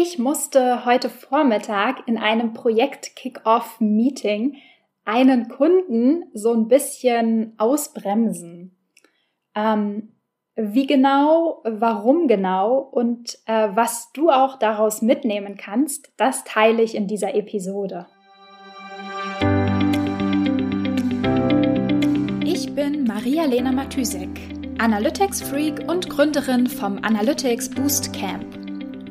[0.00, 4.54] Ich musste heute Vormittag in einem Projekt-Kick-Off-Meeting
[5.04, 8.76] einen Kunden so ein bisschen ausbremsen.
[9.56, 10.12] Ähm,
[10.54, 16.94] wie genau, warum genau und äh, was du auch daraus mitnehmen kannst, das teile ich
[16.94, 18.06] in dieser Episode.
[22.44, 24.38] Ich bin Maria-Lena Matysek,
[24.78, 28.57] Analytics-Freak und Gründerin vom Analytics Boost Camp.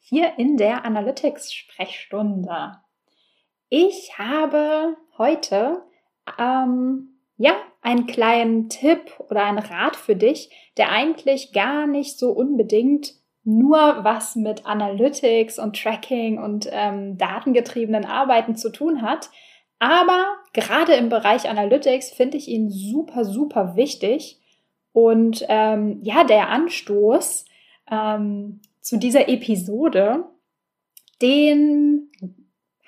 [0.00, 2.72] hier in der Analytics-Sprechstunde.
[3.68, 5.82] Ich habe heute
[6.38, 12.32] ähm, ja einen kleinen Tipp oder einen Rat für dich, der eigentlich gar nicht so
[12.32, 19.30] unbedingt nur was mit Analytics und Tracking und ähm, datengetriebenen Arbeiten zu tun hat.
[19.78, 24.38] Aber gerade im Bereich Analytics finde ich ihn super, super wichtig.
[24.92, 27.46] Und ähm, ja, der Anstoß,
[27.90, 30.24] ähm, zu dieser Episode,
[31.22, 32.10] den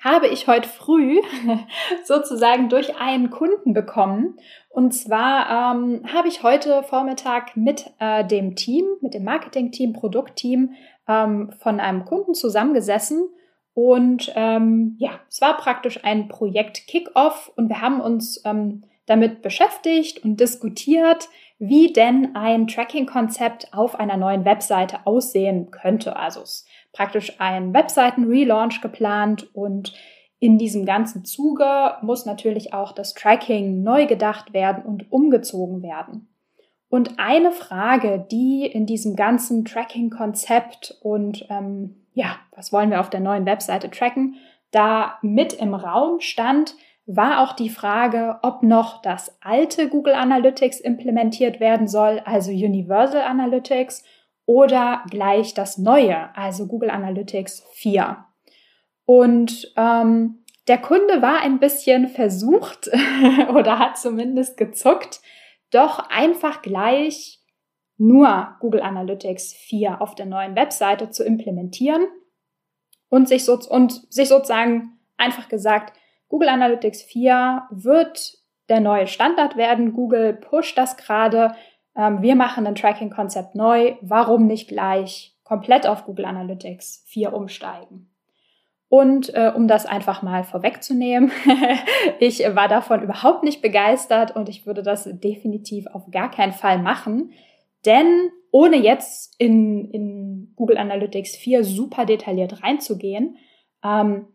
[0.03, 1.21] habe ich heute früh
[2.03, 4.37] sozusagen durch einen Kunden bekommen.
[4.69, 10.73] Und zwar ähm, habe ich heute Vormittag mit äh, dem Team, mit dem Marketing-Team, Produktteam
[11.07, 13.29] ähm, von einem Kunden zusammengesessen.
[13.73, 19.41] Und ähm, ja, es war praktisch ein Projekt Kickoff und wir haben uns ähm, damit
[19.41, 26.15] beschäftigt und diskutiert, wie denn ein Tracking-Konzept auf einer neuen Webseite aussehen könnte.
[26.15, 29.93] Also es ist praktisch ein Webseiten-Relaunch geplant und
[30.39, 36.27] in diesem ganzen Zuge muss natürlich auch das Tracking neu gedacht werden und umgezogen werden.
[36.89, 43.09] Und eine Frage, die in diesem ganzen Tracking-Konzept und ähm, ja, was wollen wir auf
[43.09, 44.35] der neuen Webseite tracken,
[44.71, 46.75] da mit im Raum stand,
[47.05, 53.21] war auch die Frage, ob noch das alte Google Analytics implementiert werden soll, also Universal
[53.21, 54.03] Analytics,
[54.45, 58.25] oder gleich das neue, also Google Analytics 4.
[59.05, 62.89] Und ähm, der Kunde war ein bisschen versucht
[63.53, 65.21] oder hat zumindest gezuckt,
[65.71, 67.39] doch einfach gleich
[67.97, 72.05] nur Google Analytics 4 auf der neuen Webseite zu implementieren
[73.09, 75.97] und sich, so, und sich sozusagen einfach gesagt,
[76.33, 79.93] Google Analytics 4 wird der neue Standard werden.
[79.93, 81.53] Google pusht das gerade.
[81.95, 83.97] Ähm, wir machen ein Tracking-Konzept neu.
[84.01, 88.09] Warum nicht gleich komplett auf Google Analytics 4 umsteigen?
[88.89, 91.31] Und äh, um das einfach mal vorwegzunehmen,
[92.19, 96.79] ich war davon überhaupt nicht begeistert und ich würde das definitiv auf gar keinen Fall
[96.79, 97.33] machen.
[97.85, 103.37] Denn ohne jetzt in, in Google Analytics 4 super detailliert reinzugehen,
[103.83, 104.29] ähm,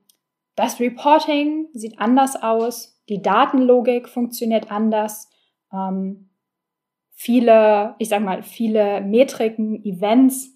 [0.59, 5.31] das Reporting sieht anders aus, die Datenlogik funktioniert anders.
[5.73, 6.31] Ähm,
[7.13, 10.51] viele, ich sag mal, viele Metriken, Events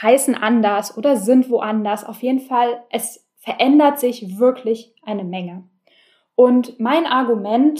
[0.00, 2.04] heißen anders oder sind woanders.
[2.04, 5.68] Auf jeden Fall, es verändert sich wirklich eine Menge.
[6.34, 7.78] Und mein Argument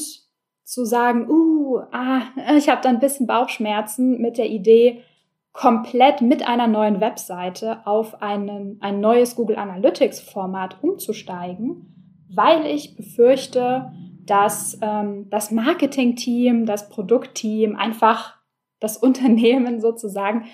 [0.64, 2.20] zu sagen, uh, ah,
[2.54, 5.02] ich habe da ein bisschen Bauchschmerzen mit der Idee,
[5.52, 12.96] komplett mit einer neuen Webseite auf einen, ein neues Google Analytics Format umzusteigen, weil ich
[12.96, 13.92] befürchte,
[14.24, 18.36] dass ähm, das Marketing-Team, das Produktteam, einfach
[18.78, 20.44] das Unternehmen sozusagen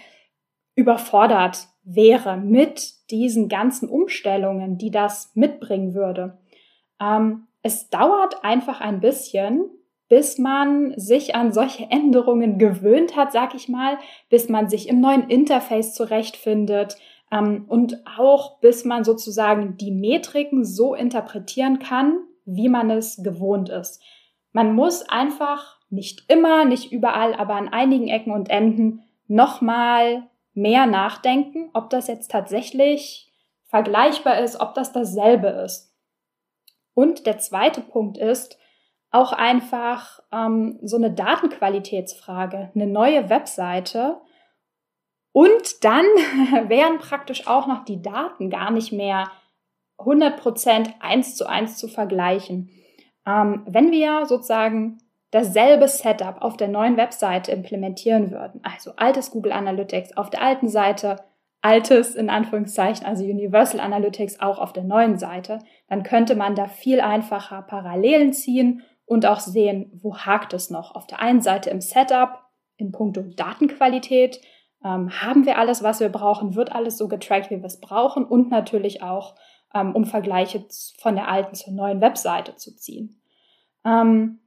[0.75, 6.39] überfordert wäre mit diesen ganzen Umstellungen, die das mitbringen würde.
[7.01, 9.71] Ähm, es dauert einfach ein bisschen,
[10.09, 13.99] bis man sich an solche Änderungen gewöhnt hat, sag ich mal,
[14.31, 16.97] bis man sich im neuen Interface zurechtfindet
[17.33, 23.69] ähm, und auch bis man sozusagen die Metriken so interpretieren kann, wie man es gewohnt
[23.69, 24.01] ist.
[24.53, 30.87] Man muss einfach nicht immer, nicht überall, aber an einigen Ecken und Enden nochmal mehr
[30.87, 33.33] nachdenken, ob das jetzt tatsächlich
[33.67, 35.93] vergleichbar ist, ob das dasselbe ist.
[36.95, 38.59] Und der zweite Punkt ist,
[39.11, 44.21] auch einfach ähm, so eine Datenqualitätsfrage, eine neue Webseite.
[45.33, 46.05] Und dann
[46.69, 49.31] wären praktisch auch noch die Daten gar nicht mehr
[49.99, 52.71] 100% eins zu eins zu vergleichen.
[53.27, 54.99] Ähm, wenn wir sozusagen
[55.31, 60.69] dasselbe Setup auf der neuen Webseite implementieren würden, also altes Google Analytics auf der alten
[60.69, 61.17] Seite,
[61.63, 65.59] altes, in Anführungszeichen, also Universal Analytics auch auf der neuen Seite,
[65.89, 70.95] dann könnte man da viel einfacher Parallelen ziehen und auch sehen, wo hakt es noch.
[70.95, 72.43] Auf der einen Seite im Setup,
[72.77, 74.41] in puncto Datenqualität,
[74.85, 78.25] ähm, haben wir alles, was wir brauchen, wird alles so getrackt, wie wir es brauchen
[78.25, 79.37] und natürlich auch,
[79.75, 80.67] ähm, um Vergleiche
[80.99, 83.23] von der alten zur neuen Webseite zu ziehen.
[83.85, 84.41] Ähm,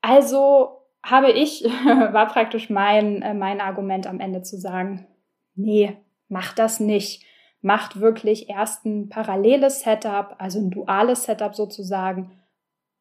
[0.00, 5.06] also habe ich, war praktisch mein, äh, mein Argument am Ende zu sagen,
[5.54, 5.96] nee,
[6.28, 7.24] macht das nicht.
[7.62, 12.39] Macht wirklich erst ein paralleles Setup, also ein duales Setup sozusagen,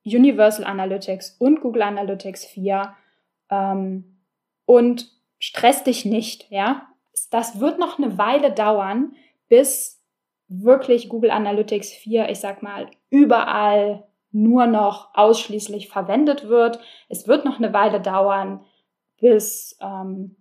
[0.06, 2.94] Universal Analytics und Google Analytics 4
[3.50, 4.20] ähm,
[4.66, 6.88] und stress dich nicht, ja.
[7.32, 9.14] Das wird noch eine Weile dauern,
[9.50, 10.02] bis
[10.48, 16.80] wirklich Google Analytics 4, ich sag mal, überall nur noch ausschließlich verwendet wird.
[17.08, 18.66] Es wird noch eine Weile dauern,
[19.20, 20.38] bis, ähm,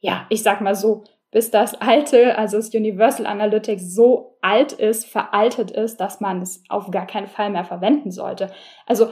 [0.00, 5.06] ja, ich sag mal so, bis das alte, also das Universal Analytics so alt ist,
[5.06, 8.50] veraltet ist, dass man es auf gar keinen Fall mehr verwenden sollte.
[8.86, 9.10] Also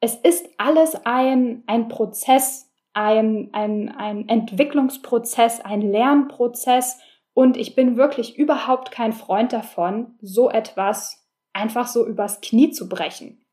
[0.00, 6.98] es ist alles ein, ein Prozess, ein, ein, ein Entwicklungsprozess, ein Lernprozess
[7.32, 12.88] und ich bin wirklich überhaupt kein Freund davon, so etwas einfach so übers Knie zu
[12.88, 13.44] brechen.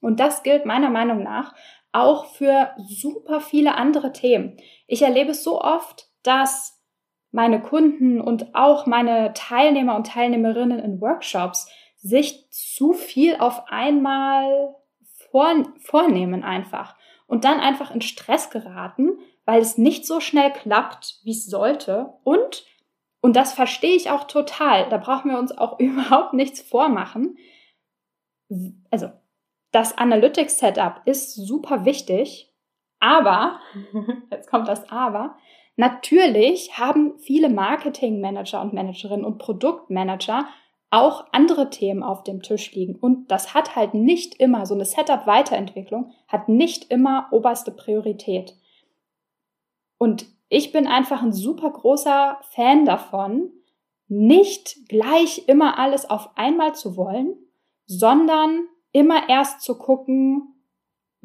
[0.00, 1.54] Und das gilt meiner Meinung nach
[1.92, 4.56] auch für super viele andere Themen.
[4.88, 6.73] Ich erlebe es so oft, dass
[7.34, 14.76] meine Kunden und auch meine Teilnehmer und Teilnehmerinnen in Workshops sich zu viel auf einmal
[15.30, 16.94] vor, vornehmen einfach
[17.26, 22.14] und dann einfach in Stress geraten, weil es nicht so schnell klappt, wie es sollte
[22.22, 22.64] und
[23.20, 24.86] und das verstehe ich auch total.
[24.90, 27.38] Da brauchen wir uns auch überhaupt nichts vormachen.
[28.90, 29.10] Also,
[29.72, 32.54] das Analytics Setup ist super wichtig,
[33.00, 33.60] aber,
[34.30, 35.38] jetzt kommt das Aber,
[35.76, 40.46] Natürlich haben viele Marketingmanager und Managerinnen und Produktmanager
[40.90, 42.94] auch andere Themen auf dem Tisch liegen.
[42.94, 48.54] Und das hat halt nicht immer, so eine Setup-Weiterentwicklung hat nicht immer oberste Priorität.
[49.98, 53.50] Und ich bin einfach ein super großer Fan davon,
[54.06, 57.34] nicht gleich immer alles auf einmal zu wollen,
[57.86, 60.53] sondern immer erst zu gucken,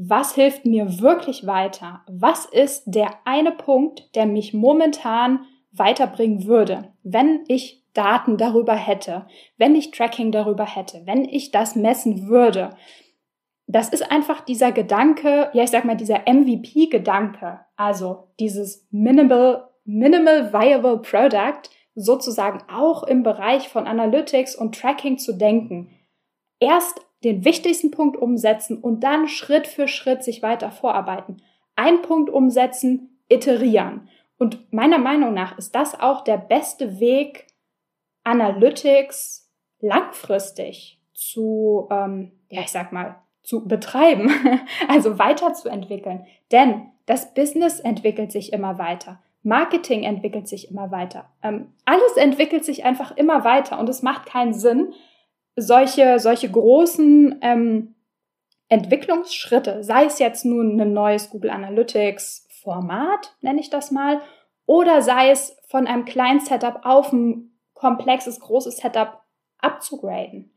[0.02, 2.04] was hilft mir wirklich weiter?
[2.08, 9.28] Was ist der eine Punkt, der mich momentan weiterbringen würde, wenn ich Daten darüber hätte,
[9.58, 12.78] wenn ich Tracking darüber hätte, wenn ich das messen würde?
[13.68, 20.54] Das ist einfach dieser Gedanke, ja, ich sag mal, dieser MVP-Gedanke, also dieses Minimal, Minimal
[20.54, 25.90] Viable Product sozusagen auch im Bereich von Analytics und Tracking zu denken.
[26.62, 31.42] Erst den wichtigsten Punkt umsetzen und dann Schritt für Schritt sich weiter vorarbeiten.
[31.76, 34.10] Ein Punkt umsetzen, iterieren.
[34.38, 37.48] Und meiner Meinung nach ist das auch der beste Weg,
[38.24, 39.50] Analytics
[39.80, 44.32] langfristig zu, ähm, ja, ich sag mal, zu betreiben,
[44.88, 46.26] also weiterzuentwickeln.
[46.52, 49.22] Denn das Business entwickelt sich immer weiter.
[49.42, 51.30] Marketing entwickelt sich immer weiter.
[51.42, 54.94] Ähm, alles entwickelt sich einfach immer weiter und es macht keinen Sinn,
[55.62, 57.96] solche, solche großen ähm,
[58.70, 64.22] Entwicklungsschritte, sei es jetzt nun ein neues Google Analytics Format, nenne ich das mal,
[64.66, 69.22] oder sei es von einem kleinen Setup auf ein komplexes, großes Setup
[69.58, 70.54] abzugraden.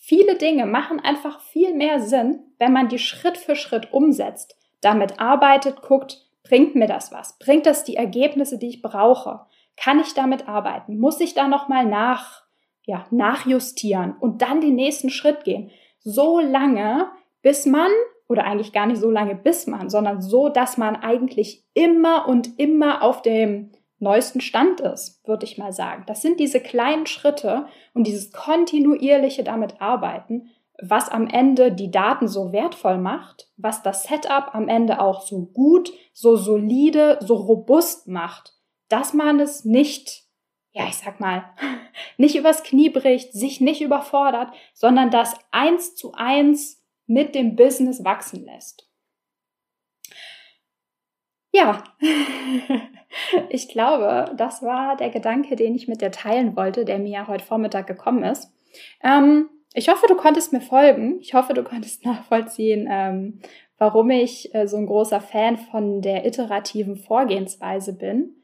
[0.00, 5.20] Viele Dinge machen einfach viel mehr Sinn, wenn man die Schritt für Schritt umsetzt, damit
[5.20, 7.38] arbeitet, guckt, bringt mir das was?
[7.38, 9.46] Bringt das die Ergebnisse, die ich brauche?
[9.76, 10.98] Kann ich damit arbeiten?
[10.98, 12.47] Muss ich da nochmal nach
[12.88, 15.70] ja, nachjustieren und dann den nächsten Schritt gehen.
[15.98, 17.08] So lange,
[17.42, 17.90] bis man,
[18.28, 22.58] oder eigentlich gar nicht so lange bis man, sondern so, dass man eigentlich immer und
[22.58, 26.04] immer auf dem neuesten Stand ist, würde ich mal sagen.
[26.06, 30.48] Das sind diese kleinen Schritte und dieses kontinuierliche damit arbeiten,
[30.80, 35.44] was am Ende die Daten so wertvoll macht, was das Setup am Ende auch so
[35.44, 38.54] gut, so solide, so robust macht,
[38.88, 40.27] dass man es nicht
[40.72, 41.44] ja, ich sag mal,
[42.16, 48.04] nicht übers Knie bricht, sich nicht überfordert, sondern das eins zu eins mit dem Business
[48.04, 48.88] wachsen lässt.
[51.50, 51.82] Ja,
[53.48, 57.44] ich glaube, das war der Gedanke, den ich mit dir teilen wollte, der mir heute
[57.44, 58.52] Vormittag gekommen ist.
[59.02, 61.18] Ähm, ich hoffe, du konntest mir folgen.
[61.20, 63.40] Ich hoffe, du konntest nachvollziehen, ähm,
[63.78, 68.37] warum ich äh, so ein großer Fan von der iterativen Vorgehensweise bin.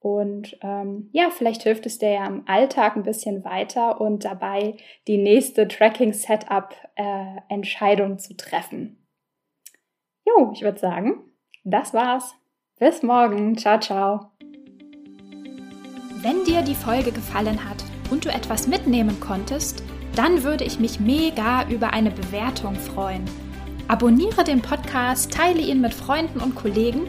[0.00, 4.76] Und ähm, ja, vielleicht hilft es dir ja im Alltag ein bisschen weiter und dabei
[5.08, 9.04] die nächste Tracking-Setup-Entscheidung äh, zu treffen.
[10.24, 11.24] Jo, ich würde sagen,
[11.64, 12.36] das war's.
[12.78, 13.58] Bis morgen.
[13.58, 14.30] Ciao, ciao.
[16.20, 19.82] Wenn dir die Folge gefallen hat und du etwas mitnehmen konntest,
[20.14, 23.24] dann würde ich mich mega über eine Bewertung freuen.
[23.88, 27.08] Abonniere den Podcast, teile ihn mit Freunden und Kollegen